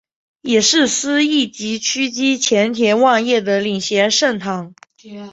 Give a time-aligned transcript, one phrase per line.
[0.41, 4.73] 也是司铎级枢机前田万叶的领衔圣堂。